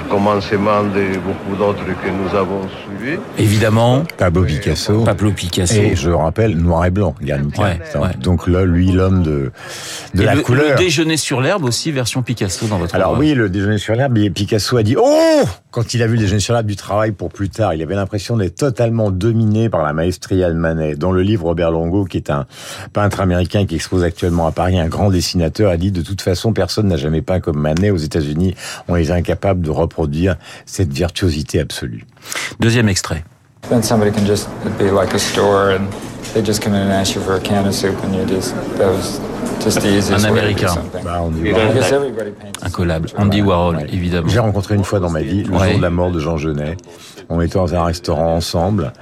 commencement 0.10 0.84
de 0.84 1.18
beaucoup 1.20 1.56
d'autres 1.58 1.86
que 1.86 2.10
nous 2.10 2.38
avons 2.38 2.62
suivis. 2.68 3.18
Évidemment. 3.38 4.04
Pablo 4.18 4.44
Picasso. 4.44 5.04
Pablo 5.04 5.32
Picasso. 5.32 5.76
Et 5.76 5.96
je 5.96 6.10
rappelle, 6.10 6.58
noir 6.58 6.86
et 6.86 6.92
blanc, 6.92 7.16
Guernica. 7.22 7.76
Donc 8.20 8.48
là, 8.48 8.66
lui, 8.66 8.92
l'homme 8.92 9.24
de, 9.24 9.52
de 10.14 10.24
la 10.24 10.38
couleur. 10.38 10.72
Le 10.72 10.76
déjeuner 10.76 11.18
sur 11.18 11.42
l'herbe 11.42 11.64
aussi, 11.64 11.92
version 11.92 12.22
Picasso 12.22 12.68
dans 12.68 12.78
votre 12.78 12.96
Alors 12.96 13.18
oui, 13.18 13.34
le 13.34 13.50
déjeuner 13.50 13.78
sur 13.78 13.96
l'herbe, 13.96 14.18
Picasso 14.34 14.78
a 14.78 14.84
dit 14.84 14.96
«Oh!» 14.98 15.44
Quand 15.72 15.96
il 15.96 16.04
a 16.04 16.08
vu 16.08 16.14
le 16.14 16.22
déjeuner 16.22 16.40
sur 16.40 16.54
l'herbe 16.54 16.68
du 16.68 16.76
travail 16.76 17.12
pour 17.12 17.30
plus 17.30 17.50
tard, 17.50 17.74
il 17.74 17.82
avait 17.82 17.96
l'impression 17.96 18.38
d'être 18.38 18.56
totalement 18.56 19.10
dominé 19.10 19.70
par 19.70 19.84
la 19.84 19.92
maestria 19.92 20.50
de 20.50 20.56
Manet. 20.56 20.96
Dans 20.96 21.12
le 21.12 21.24
livre, 21.24 21.46
Robert 21.46 21.72
Longo, 21.72 22.06
qui 22.06 22.18
est 22.18 22.30
un 22.30 22.46
peintre 22.94 23.22
américain 23.22 23.66
qui 23.66 23.74
expose 23.76 24.04
actuellement 24.04 24.46
à 24.46 24.52
Paris, 24.52 24.78
un 24.78 24.88
grand 24.88 25.10
dessinateur, 25.10 25.72
a 25.72 25.78
dit 25.78 25.92
«De 25.94 26.02
toute 26.02 26.22
façon, 26.22 26.54
personne 26.54 26.88
n'a 26.88 26.98
jamais 26.98 27.22
peint 27.22 27.40
comme 27.40 27.60
Manet. 27.60 27.90
Aux 27.90 27.98
États-Unis, 27.98 28.54
on 28.88 28.96
est 28.96 29.10
incapable 29.10 29.62
de 29.62 29.72
reproduire 29.84 30.36
cette 30.66 30.92
virtuosité 30.92 31.60
absolue. 31.60 32.06
Deuxième 32.60 32.90
extrait. 32.90 33.24
Then 33.70 33.82
somebody 33.82 34.12
can 34.12 34.26
just 34.26 34.50
be 34.78 34.92
like 34.92 35.14
a 35.14 35.20
store 35.20 35.72
and 35.72 35.88
they 36.34 36.44
just 36.44 36.62
come 36.62 36.74
in 36.74 36.82
and 36.82 36.92
ask 36.92 37.16
you 37.16 37.22
for 37.22 37.36
a 37.36 37.40
can 37.40 37.66
of 37.66 37.74
soup 37.74 37.96
and 38.04 38.14
you 38.14 38.26
just 38.26 38.54
that 38.78 38.92
was 38.92 39.22
Un 39.66 40.24
américain. 40.26 40.76
Bah, 41.04 41.22
Incollable. 42.66 43.10
Andy 43.18 43.42
Warhol, 43.42 43.78
ouais. 43.78 43.88
évidemment. 43.94 44.28
J'ai 44.28 44.40
rencontré 44.40 44.76
une 44.76 44.84
fois 44.84 45.00
dans 45.00 45.10
ma 45.10 45.22
vie 45.22 45.44
le 45.44 45.54
ouais. 45.54 45.70
jour 45.70 45.78
de 45.78 45.82
la 45.82 45.90
mort 45.90 46.12
de 46.12 46.20
Jean 46.20 46.38
Genet. 46.38 46.78
On 47.30 47.40
était 47.42 47.56
dans 47.56 47.74
un 47.74 47.84
restaurant 47.84 48.36
ensemble 48.36 48.94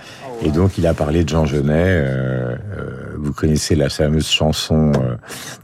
et 0.43 0.49
donc 0.49 0.77
il 0.77 0.85
a 0.85 0.93
parlé 0.93 1.23
de 1.23 1.29
Jean 1.29 1.45
Genet. 1.45 1.71
Euh, 1.73 2.55
euh, 2.77 3.00
vous 3.21 3.33
connaissez 3.33 3.75
la 3.75 3.89
fameuse 3.89 4.27
chanson 4.27 4.91
euh, 4.95 5.15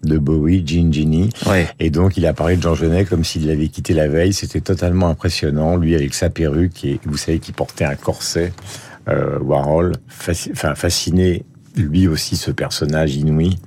de 0.03 0.17
Bowie, 0.17 0.65
Genie. 0.65 1.29
Ouais. 1.45 1.67
Et 1.79 1.89
donc 1.89 2.17
il 2.17 2.25
a 2.25 2.33
parlé 2.33 2.57
de 2.57 2.61
Jean 2.61 2.75
Genet 2.75 3.05
comme 3.05 3.23
s'il 3.23 3.47
l'avait 3.47 3.67
quitté 3.67 3.93
la 3.93 4.07
veille. 4.07 4.33
C'était 4.33 4.61
totalement 4.61 5.09
impressionnant. 5.09 5.75
Lui 5.75 5.95
avec 5.95 6.13
sa 6.13 6.29
perruque 6.29 6.85
et 6.85 6.99
vous 7.05 7.17
savez 7.17 7.39
qu'il 7.39 7.53
portait 7.53 7.85
un 7.85 7.95
corset. 7.95 8.53
Euh, 9.09 9.39
Warhol, 9.39 9.93
fasc 10.09 10.49
enfin, 10.51 10.75
fasciné 10.75 11.45
lui 11.77 12.07
aussi 12.07 12.35
ce 12.35 12.51
personnage 12.51 13.15
inouï 13.15 13.57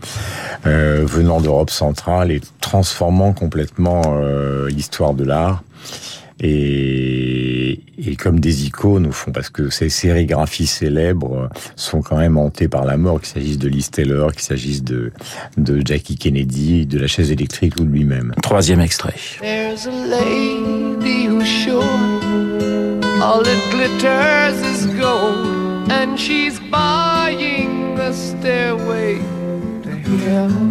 euh, 0.67 1.05
venant 1.07 1.41
d'Europe 1.41 1.71
centrale 1.71 2.31
et 2.31 2.41
transformant 2.61 3.33
complètement 3.33 4.03
euh, 4.09 4.69
l'histoire 4.69 5.15
de 5.15 5.25
l'art 5.25 5.63
et, 6.41 7.40
et, 7.99 8.17
comme 8.17 8.41
des 8.41 8.67
icônes 8.67 9.07
au 9.07 9.13
fond, 9.13 9.33
parce 9.33 9.51
que 9.51 9.71
ces 9.71 9.89
sérigraphies 9.89 10.67
célèbres 10.67 11.49
sont 11.77 12.03
quand 12.03 12.17
même 12.17 12.37
hantées 12.37 12.69
par 12.69 12.85
la 12.85 12.97
mort, 12.97 13.21
qu'il 13.21 13.29
s'agisse 13.29 13.59
de 13.59 13.69
Liz 13.69 13.91
Taylor, 13.91 14.33
qu'il 14.33 14.43
s'agisse 14.43 14.83
de, 14.83 15.13
de 15.57 15.83
Jackie 15.85 16.17
Kennedy, 16.17 16.87
de 16.87 16.99
la 16.99 17.07
chaise 17.07 17.31
électrique 17.31 17.75
ou 17.81 17.85
de 17.85 17.91
lui-même. 17.91 18.35
Troisième 18.43 18.81
extrait. 18.81 19.15
There's 19.41 19.87
a 19.87 19.91
lady 19.91 21.27
who's 21.27 21.47
sure 21.47 21.83
all 23.23 23.43
it 23.43 23.71
glitters 23.71 24.61
is 24.63 24.87
gold, 24.99 25.91
and 25.91 26.19
she's 26.19 26.59
buying 26.71 27.95
the 27.97 28.13
stairway 28.13 29.40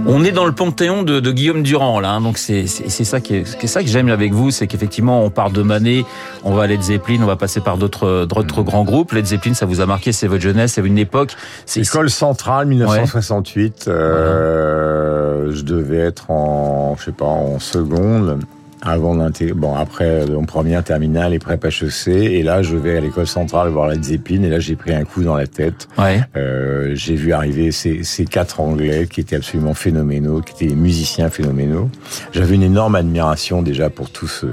on 0.07 0.23
est 0.23 0.31
dans 0.31 0.45
le 0.45 0.51
panthéon 0.51 1.03
de, 1.03 1.19
de 1.19 1.31
Guillaume 1.31 1.63
Durand 1.63 1.99
là, 1.99 2.11
hein, 2.11 2.21
donc 2.21 2.37
c'est 2.37 2.67
ça 2.67 3.19
qui 3.21 3.35
est, 3.35 3.63
est, 3.63 3.67
ça 3.67 3.81
que 3.83 3.89
j'aime 3.89 4.09
avec 4.09 4.33
vous, 4.33 4.51
c'est 4.51 4.67
qu'effectivement 4.67 5.23
on 5.23 5.29
part 5.29 5.51
de 5.51 5.61
Manet, 5.61 6.05
on 6.43 6.53
va 6.53 6.63
à 6.63 6.67
Led 6.67 6.81
Zeppelin, 6.81 7.19
on 7.21 7.25
va 7.25 7.35
passer 7.35 7.61
par 7.61 7.77
d'autres 7.77 8.25
d'autres 8.25 8.63
grands 8.63 8.83
groupes. 8.83 9.11
Led 9.11 9.25
Zeppelin, 9.25 9.53
ça 9.53 9.65
vous 9.65 9.81
a 9.81 9.85
marqué, 9.85 10.11
c'est 10.11 10.27
votre 10.27 10.41
jeunesse, 10.43 10.73
c'est 10.73 10.85
une 10.85 10.97
époque. 10.97 11.35
École 11.75 12.09
centrale 12.09 12.67
1968. 12.67 13.85
Ouais. 13.87 13.93
Euh, 13.93 15.51
Je 15.53 15.63
devais 15.63 15.97
être 15.97 16.31
en, 16.31 16.95
je 16.97 17.05
sais 17.05 17.11
pas, 17.11 17.25
en 17.25 17.59
seconde. 17.59 18.39
Avant 18.81 19.15
bon, 19.55 19.75
après, 19.75 20.23
en 20.33 20.45
première 20.45 20.83
terminale 20.83 21.33
et 21.33 21.39
prépa 21.39 21.67
HEC. 21.67 22.07
Et 22.07 22.43
là, 22.43 22.61
je 22.61 22.77
vais 22.77 22.97
à 22.97 23.01
l'école 23.01 23.27
centrale 23.27 23.69
voir 23.69 23.87
la 23.87 24.01
Zeppelin. 24.01 24.43
Et 24.43 24.49
là, 24.49 24.59
j'ai 24.59 24.75
pris 24.75 24.93
un 24.93 25.03
coup 25.03 25.23
dans 25.23 25.35
la 25.35 25.47
tête. 25.47 25.87
Ouais. 25.97 26.21
Euh, 26.37 26.91
j'ai 26.95 27.15
vu 27.15 27.33
arriver 27.33 27.71
ces, 27.71 28.03
ces 28.03 28.25
quatre 28.25 28.59
Anglais 28.59 29.07
qui 29.11 29.21
étaient 29.21 29.35
absolument 29.35 29.73
phénoménaux, 29.73 30.41
qui 30.41 30.53
étaient 30.53 30.73
des 30.73 30.79
musiciens 30.79 31.29
phénoménaux. 31.29 31.89
J'avais 32.31 32.55
une 32.55 32.63
énorme 32.63 32.95
admiration 32.95 33.61
déjà 33.61 33.89
pour 33.89 34.09
tout 34.11 34.27
ce, 34.27 34.47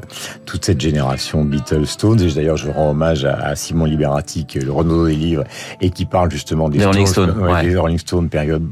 toute 0.44 0.64
cette 0.64 0.80
génération 0.80 1.44
Beatles, 1.44 1.86
Stones. 1.86 2.20
Et 2.20 2.32
d'ailleurs, 2.32 2.56
je 2.56 2.70
rends 2.70 2.90
hommage 2.90 3.24
à, 3.24 3.34
à 3.34 3.54
Simon 3.54 3.84
Liberati, 3.84 4.44
qui 4.46 4.58
est 4.58 4.62
le 4.62 4.72
Renaud 4.72 5.06
des 5.06 5.14
livres, 5.14 5.44
et 5.80 5.90
qui 5.90 6.04
parle 6.04 6.30
justement 6.30 6.68
des 6.68 6.78
Les 6.78 6.86
Rolling 6.86 7.06
Stones, 7.06 7.30
Stones, 7.30 7.44
ouais, 7.44 7.52
ouais. 7.52 7.62
des 7.62 7.76
Rolling 7.76 7.98
Stones 7.98 8.28
période, 8.28 8.66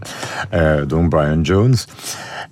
euh, 0.53 0.85
donc 0.85 1.11
Brian 1.11 1.45
Jones. 1.45 1.77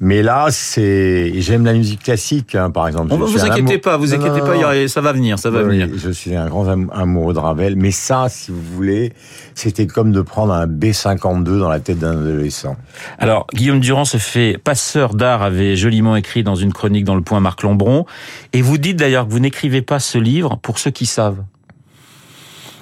Mais 0.01 0.23
là, 0.23 0.49
c'est, 0.51 1.41
j'aime 1.41 1.65
la 1.65 1.75
musique 1.75 2.03
classique, 2.03 2.55
hein, 2.55 2.71
par 2.71 2.87
exemple. 2.87 2.92
Je 2.93 3.15
vous 3.15 3.45
inquiétez 3.45 3.79
pas, 3.79 3.97
vous 3.97 4.07
Non, 4.09 4.15
inquiétez 4.15 4.41
non, 4.41 4.47
pas, 4.47 4.75
non. 4.75 4.89
ça 4.89 5.01
va 5.01 5.13
venir, 5.13 5.39
ça 5.39 5.51
va 5.51 5.63
Oui, 5.63 5.79
venir. 5.81 5.89
Je 5.97 6.11
suis 6.11 6.35
un 6.37 6.49
grand 6.49 6.69
am- 6.69 6.91
amoureux 6.95 7.35
de 7.35 7.39
Ravel, 7.39 7.77
mais 7.77 7.91
ça, 7.91 8.27
si 8.29 8.51
vous 8.51 8.63
voulez, 8.75 9.13
c'était 9.55 9.87
comme 9.87 10.13
de 10.13 10.21
prendre 10.21 10.53
un 10.53 10.67
B52 10.67 11.59
dans 11.59 11.69
la 11.69 11.81
tête 11.81 11.99
d'un 11.99 12.13
adolescent. 12.13 12.77
Alors, 13.19 13.47
Guillaume 13.55 13.81
Durand 13.81 14.05
se 14.05 14.17
fait 14.19 14.59
passeur 14.63 15.15
d'art, 15.15 15.43
avait 15.43 15.77
joliment 15.77 16.17
écrit 16.17 16.43
dans 16.43 16.55
une 16.57 16.73
chronique 16.73 17.05
dans 17.05 17.15
le 17.17 17.23
point 17.23 17.41
Marc 17.41 17.63
Lambron. 17.63 18.07
Et 18.53 18.63
vous 18.63 18.79
dites 18.79 18.97
d'ailleurs 18.99 19.27
que 19.27 19.33
vous 19.33 19.41
n'écrivez 19.41 19.83
pas 19.83 19.99
ce 19.99 20.19
livre 20.19 20.59
pour 20.63 20.79
ceux 20.79 20.91
qui 20.91 21.07
savent. 21.07 21.43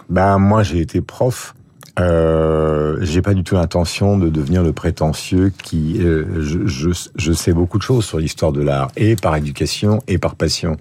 Ben 0.08 0.38
moi, 0.38 0.62
j'ai 0.62 0.80
été 0.80 1.00
prof. 1.00 1.54
Euh, 1.98 2.98
j'ai 3.00 3.20
pas 3.20 3.34
du 3.34 3.42
tout 3.42 3.56
l'intention 3.56 4.16
de 4.16 4.28
devenir 4.28 4.62
le 4.62 4.72
prétentieux 4.72 5.52
qui 5.62 5.98
euh, 6.00 6.40
je, 6.40 6.66
je, 6.66 6.90
je 7.16 7.32
sais 7.32 7.52
beaucoup 7.52 7.78
de 7.78 7.82
choses 7.82 8.04
sur 8.04 8.18
l'histoire 8.18 8.52
de 8.52 8.62
l'art 8.62 8.88
et 8.96 9.16
par 9.16 9.34
éducation 9.36 10.00
et 10.06 10.16
par 10.18 10.36
passion 10.36 10.76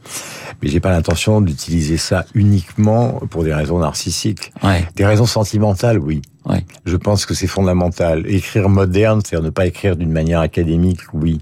mais 0.62 0.70
j'ai 0.70 0.80
pas 0.80 0.92
l'intention 0.92 1.42
d'utiliser 1.42 1.98
ça 1.98 2.26
uniquement 2.36 3.22
pour 3.32 3.44
des 3.44 3.54
raisons 3.54 3.80
narcissiques 3.80 4.52
Ouais, 4.64 4.86
des 4.96 5.06
raisons 5.06 5.26
sentimentales 5.26 5.98
oui 5.98 6.22
ouais. 6.46 6.64
Je 6.86 6.98
pense 6.98 7.26
que 7.26 7.34
c'est 7.34 7.48
fondamental. 7.48 8.26
Écrire 8.28 8.70
moderne, 8.70 9.22
c'est-à-dire 9.24 9.46
ne 9.46 9.50
pas 9.50 9.66
écrire 9.66 9.96
d'une 9.96 10.12
manière 10.12 10.40
académique, 10.40 11.02
oui. 11.14 11.40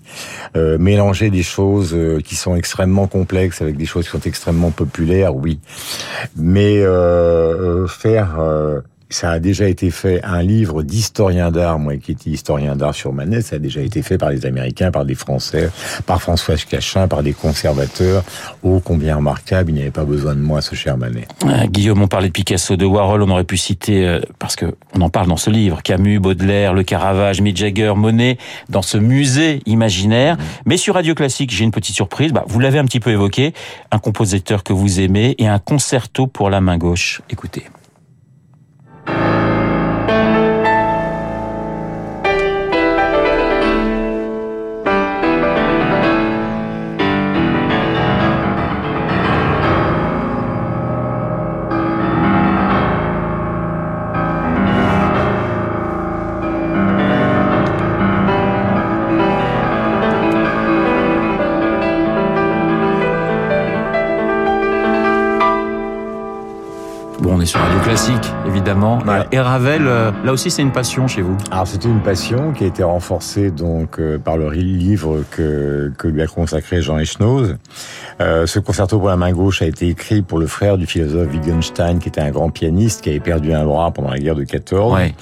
Euh, 0.55 0.77
mélanger 0.77 1.29
des 1.29 1.43
choses 1.43 1.93
euh, 1.93 2.19
qui 2.19 2.35
sont 2.35 2.55
extrêmement 2.55 3.07
complexes 3.07 3.61
avec 3.61 3.77
des 3.77 3.85
choses 3.85 4.05
qui 4.05 4.11
sont 4.11 4.21
extrêmement 4.21 4.71
populaires, 4.71 5.35
oui. 5.35 5.59
Mais 6.35 6.79
euh, 6.79 7.83
euh, 7.83 7.87
faire, 7.87 8.37
euh, 8.39 8.81
ça 9.09 9.31
a 9.31 9.39
déjà 9.39 9.67
été 9.67 9.89
fait, 9.89 10.21
un 10.23 10.41
livre 10.41 10.83
d'historien 10.83 11.51
d'art, 11.51 11.79
moi 11.79 11.95
qui 11.97 12.11
étais 12.11 12.29
historien 12.29 12.75
d'art 12.75 12.93
sur 12.93 13.13
Manet, 13.13 13.41
ça 13.41 13.55
a 13.55 13.59
déjà 13.59 13.81
été 13.81 14.01
fait 14.01 14.17
par 14.17 14.29
des 14.29 14.45
Américains, 14.45 14.91
par 14.91 15.05
des 15.05 15.15
Français, 15.15 15.69
par 16.05 16.21
François 16.21 16.55
Cachin, 16.55 17.07
par 17.07 17.23
des 17.23 17.33
conservateurs. 17.33 18.23
Oh, 18.63 18.81
combien 18.83 19.15
remarquable, 19.15 19.71
il 19.71 19.75
n'y 19.75 19.81
avait 19.81 19.91
pas 19.91 20.03
besoin 20.03 20.35
de 20.35 20.41
moi, 20.41 20.61
ce 20.61 20.75
cher 20.75 20.97
Manet. 20.97 21.27
Euh, 21.45 21.65
Guillaume, 21.67 22.01
on 22.01 22.07
parlait 22.07 22.27
de 22.27 22.33
Picasso, 22.33 22.75
de 22.75 22.85
Warhol, 22.85 23.21
on 23.21 23.29
aurait 23.29 23.43
pu 23.43 23.57
citer, 23.57 24.05
euh, 24.05 24.19
parce 24.39 24.55
que 24.55 24.65
on 24.93 25.01
en 25.01 25.09
parle 25.09 25.27
dans 25.27 25.37
ce 25.37 25.49
livre, 25.49 25.81
Camus, 25.81 26.19
Baudelaire, 26.19 26.73
Le 26.73 26.83
Caravage, 26.83 27.41
Mick 27.41 27.55
Jagger, 27.55 27.93
Monet, 27.95 28.37
dans 28.69 28.81
ce 28.81 28.97
musée 28.97 29.61
imaginaire. 29.65 30.37
Mais 30.65 30.77
sur 30.77 30.95
Radio 30.95 31.15
Classique, 31.15 31.51
j'ai 31.51 31.63
une 31.63 31.71
petite 31.71 31.95
surprise. 31.95 32.33
Bah, 32.33 32.43
vous 32.47 32.59
l'avez 32.59 32.79
un 32.79 32.85
petit 32.85 32.99
peu 32.99 33.11
évoqué, 33.11 33.53
un 33.91 33.99
compositeur 33.99 34.63
que 34.63 34.73
vous 34.73 34.99
aimez 34.99 35.35
et 35.37 35.47
un 35.47 35.59
concerto 35.59 36.27
pour 36.27 36.49
la 36.49 36.61
main 36.61 36.77
gauche. 36.77 37.21
Écoutez. 37.29 37.63
Sur 67.47 67.61
Radio 67.61 67.79
Classique, 67.79 68.33
évidemment. 68.45 68.99
Ouais. 69.07 69.25
Et 69.31 69.39
Ravel, 69.39 69.87
euh, 69.87 70.11
là 70.25 70.33
aussi, 70.33 70.51
c'est 70.51 70.61
une 70.61 70.73
passion 70.73 71.07
chez 71.07 71.21
vous. 71.21 71.37
Alors 71.49 71.65
c'était 71.65 71.87
une 71.87 72.01
passion 72.01 72.51
qui 72.51 72.65
a 72.65 72.67
été 72.67 72.83
renforcée 72.83 73.51
donc 73.51 73.99
euh, 73.99 74.19
par 74.19 74.35
le 74.35 74.51
livre 74.51 75.23
que, 75.31 75.93
que 75.97 76.09
lui 76.09 76.21
a 76.21 76.27
consacré 76.27 76.81
Jean 76.81 76.97
Echnoz. 76.99 77.55
Euh, 78.19 78.45
ce 78.47 78.59
concerto 78.59 78.99
pour 78.99 79.07
la 79.07 79.15
main 79.15 79.31
gauche 79.31 79.61
a 79.61 79.65
été 79.65 79.87
écrit 79.87 80.21
pour 80.21 80.39
le 80.39 80.47
frère 80.47 80.77
du 80.77 80.85
philosophe 80.85 81.31
Wittgenstein 81.31 81.99
qui 81.99 82.09
était 82.09 82.19
un 82.19 82.31
grand 82.31 82.49
pianiste 82.49 83.01
qui 83.01 83.09
avait 83.11 83.21
perdu 83.21 83.53
un 83.53 83.63
bras 83.63 83.91
pendant 83.91 84.09
la 84.09 84.19
guerre 84.19 84.35
de 84.35 84.43
14. 84.43 84.93
Ouais. 84.93 85.15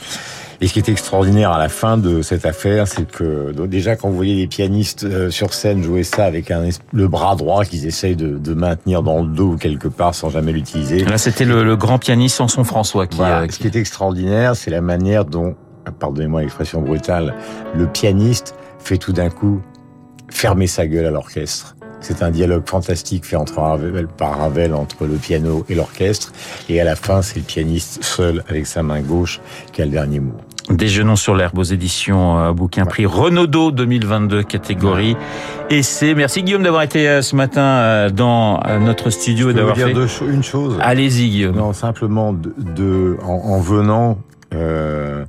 Et 0.66 0.68
ce 0.68 0.74
qui 0.74 0.80
est 0.80 0.90
extraordinaire 0.90 1.52
à 1.52 1.60
la 1.60 1.70
fin 1.70 1.96
de 1.96 2.24
cette 2.24 2.44
affaire, 2.44 2.88
c'est 2.88 3.06
que 3.08 3.52
donc, 3.52 3.70
déjà 3.70 3.96
quand 3.96 4.10
vous 4.10 4.16
voyez 4.16 4.34
les 4.34 4.48
pianistes 4.48 5.04
euh, 5.04 5.30
sur 5.30 5.54
scène 5.54 5.84
jouer 5.84 6.02
ça 6.02 6.26
avec 6.26 6.50
un, 6.50 6.68
le 6.92 7.08
bras 7.08 7.36
droit 7.36 7.64
qu'ils 7.66 7.86
essayent 7.86 8.16
de, 8.16 8.40
de 8.40 8.54
maintenir 8.56 9.04
dans 9.04 9.22
le 9.22 9.28
dos 9.28 9.58
quelque 9.58 9.88
part 9.88 10.16
sans 10.16 10.32
jamais 10.32 10.54
l'utiliser, 10.54 11.06
Là, 11.06 11.20
c'était 11.20 11.46
le, 11.46 11.64
le 11.64 11.76
grand 11.76 12.00
pianiste 12.00 12.38
Samson 12.38 12.64
François 12.64 13.06
qui, 13.06 13.18
voilà. 13.18 13.42
euh, 13.42 13.48
Ce 13.48 13.60
qui 13.60 13.68
est 13.68 13.76
extraordinaire, 13.76 14.56
c'est 14.56 14.72
la 14.72 14.82
manière 14.82 15.26
dont, 15.26 15.54
pardonnez-moi 16.00 16.42
l'expression 16.42 16.82
brutale, 16.82 17.36
le 17.76 17.86
pianiste 17.86 18.56
fait 18.80 18.98
tout 18.98 19.14
d'un 19.14 19.30
coup 19.30 19.62
fermer 20.32 20.66
sa 20.66 20.88
gueule 20.88 21.06
à 21.06 21.12
l'orchestre. 21.12 21.76
C'est 22.02 22.24
un 22.24 22.32
dialogue 22.32 22.68
fantastique 22.68 23.24
fait 23.24 23.36
entre 23.36 23.60
Ravel, 23.60 24.08
par 24.08 24.40
Ravel 24.40 24.74
entre 24.74 25.06
le 25.06 25.16
piano 25.18 25.64
et 25.70 25.76
l'orchestre. 25.76 26.32
Et 26.70 26.82
à 26.82 26.84
la 26.84 26.96
fin, 26.96 27.22
c'est 27.22 27.38
le 27.38 27.44
pianiste 27.44 28.04
seul 28.04 28.44
avec 28.48 28.66
sa 28.66 28.82
main 28.82 29.02
gauche 29.02 29.42
qui 29.72 29.84
a 29.84 29.86
le 29.86 29.92
dernier 29.92 30.20
mot. 30.22 30.34
Déjeunons 30.70 31.16
sur 31.16 31.36
l'herbe 31.36 31.60
aux 31.60 31.64
éditions 31.64 32.40
euh, 32.40 32.52
bouquin 32.52 32.86
prix 32.86 33.06
Renaudot 33.06 33.70
2022 33.72 34.42
catégorie 34.42 35.16
essai. 35.70 36.16
Merci 36.16 36.42
Guillaume 36.42 36.64
d'avoir 36.64 36.82
été 36.82 37.08
euh, 37.08 37.22
ce 37.22 37.36
matin 37.36 37.62
euh, 37.62 38.10
dans 38.10 38.60
euh, 38.66 38.80
notre 38.80 39.12
studio 39.12 39.52
et 39.52 39.54
d'avoir 39.54 39.76
dire 39.76 39.88
fait. 39.90 39.94
deux 39.94 40.08
une 40.28 40.44
chose. 40.44 40.78
Allez-y 40.82 41.30
Guillaume. 41.30 41.56
Non, 41.56 41.72
simplement 41.72 42.34
de, 42.34 42.52
de- 42.58 43.18
en, 43.24 43.34
en 43.34 43.60
venant, 43.60 44.18
euh, 44.56 45.24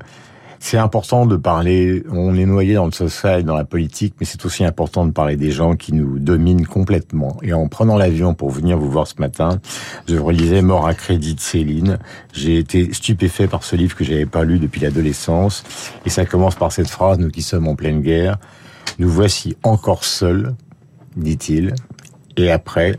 c'est 0.67 0.79
important 0.79 1.27
de 1.27 1.37
parler. 1.37 2.03
On 2.11 2.35
est 2.35 2.45
noyé 2.45 2.75
dans 2.75 2.87
le 2.87 2.91
social, 2.91 3.45
dans 3.45 3.55
la 3.55 3.65
politique, 3.65 4.15
mais 4.19 4.27
c'est 4.27 4.45
aussi 4.45 4.65
important 4.65 5.07
de 5.07 5.13
parler 5.13 5.37
des 5.37 5.53
gens 5.53 5.77
qui 5.77 5.93
nous 5.93 6.19
dominent 6.19 6.67
complètement. 6.67 7.37
Et 7.43 7.53
en 7.53 7.69
prenant 7.69 7.97
l'avion 7.97 8.35
pour 8.35 8.51
venir 8.51 8.77
vous 8.77 8.91
voir 8.91 9.07
ce 9.07 9.15
matin, 9.19 9.61
je 10.09 10.17
relisais 10.17 10.63
Mort 10.63 10.89
à 10.89 10.95
crédit 10.95 11.37
de 11.37 11.41
Céline. 11.41 12.01
J'ai 12.33 12.59
été 12.59 12.93
stupéfait 12.93 13.47
par 13.47 13.63
ce 13.63 13.77
livre 13.77 13.95
que 13.95 14.03
j'avais 14.03 14.27
pas 14.27 14.43
lu 14.43 14.59
depuis 14.59 14.81
l'adolescence. 14.81 15.63
Et 16.05 16.11
ça 16.11 16.27
commence 16.27 16.57
par 16.57 16.73
cette 16.73 16.91
phrase 16.91 17.21
nous 17.21 17.31
qui 17.31 17.43
sommes 17.43 17.69
en 17.69 17.77
pleine 17.77 18.01
guerre. 18.01 18.37
Nous 18.99 19.09
voici 19.09 19.57
encore 19.63 20.03
seuls, 20.03 20.57
dit-il. 21.17 21.77
Et 22.37 22.51
après, 22.51 22.99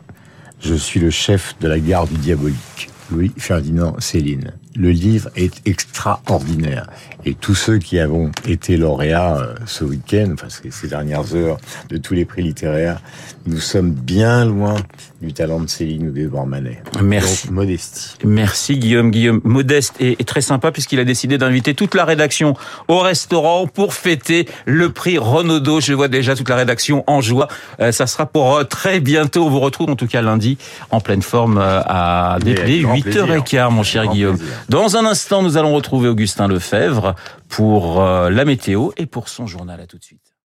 je 0.62 0.74
suis 0.74 1.02
le 1.02 1.10
chef 1.10 1.56
de 1.60 1.68
la 1.68 1.80
garde 1.80 2.08
du 2.08 2.18
diabolique. 2.18 2.90
Louis 3.12 3.34
Ferdinand 3.38 3.94
Céline. 4.00 4.54
Le 4.78 4.92
livre 4.92 5.30
est 5.36 5.62
extraordinaire. 5.66 6.88
Et 7.26 7.34
tous 7.34 7.56
ceux 7.56 7.78
qui 7.78 8.00
avons 8.00 8.32
été 8.46 8.78
lauréats 8.78 9.38
euh, 9.38 9.56
ce 9.66 9.84
week-end, 9.84 10.30
enfin 10.34 10.48
ces, 10.50 10.88
dernières 10.88 11.36
heures, 11.36 11.58
de 11.90 11.98
tous 11.98 12.14
les 12.14 12.26
prix 12.26 12.44
littéraires, 12.44 13.02
nous 13.46 13.60
sommes 13.60 13.92
bien 13.92 14.46
loin 14.46 14.76
du 15.22 15.34
talent 15.34 15.60
de 15.60 15.68
Céline 15.68 16.08
ou 16.08 16.12
d'Edouard 16.12 16.46
Manet. 16.46 16.82
Merci. 17.02 17.48
Donc, 17.48 17.56
modestie. 17.56 18.16
Merci 18.24 18.78
Guillaume. 18.78 19.12
Guillaume 19.12 19.42
modeste 19.44 19.96
et, 20.00 20.16
et 20.20 20.24
très 20.24 20.42
sympa 20.42 20.72
puisqu'il 20.72 21.00
a 21.00 21.06
décidé 21.06 21.38
d'inviter 21.38 21.74
toute 21.74 21.96
la 21.96 22.06
rédaction 22.06 22.56
au 22.88 23.00
restaurant 23.00 23.68
pour 23.68 23.94
fêter 23.94 24.48
le 24.66 24.92
prix 24.92 25.18
Renaudot. 25.18 25.82
Je 25.82 25.94
vois 25.94 26.08
déjà 26.08 26.36
toute 26.36 26.50
la 26.50 26.56
rédaction 26.56 27.04
en 27.08 27.22
joie. 27.22 27.48
Euh, 27.80 27.92
ça 27.92 28.08
sera 28.08 28.26
pour 28.26 28.56
euh, 28.56 28.64
très 28.64 29.00
bientôt. 29.00 29.46
On 29.46 29.50
vous 29.50 29.60
retrouve 29.60 29.90
en 29.90 29.96
tout 29.96 30.08
cas 30.08 30.22
lundi 30.22 30.58
en 30.92 31.00
pleine 31.00 31.22
forme 31.22 31.58
euh, 31.58 31.82
à 31.86 32.38
dès, 32.42 32.54
Mais 32.54 32.60
avec 32.60 33.04
dès 33.04 33.14
grand 33.14 33.36
8h15 33.38 33.72
mon 33.72 33.84
cher 33.84 34.08
Guillaume. 34.08 34.38
plaisir. 34.38 34.56
Dans 34.70 34.98
un 34.98 35.06
instant, 35.06 35.44
nous 35.44 35.56
allons 35.56 35.74
retrouver 35.74 36.10
Augustin 36.10 36.50
Lefebvre 36.50 37.16
pour 37.48 38.02
euh, 38.02 38.30
la 38.30 38.44
météo 38.44 38.90
et 38.98 39.06
pour 39.06 39.30
son 39.30 39.48
journal. 39.48 39.80
À 39.80 39.88
tout 39.88 39.98
de 39.98 40.04
suite. 40.04 40.27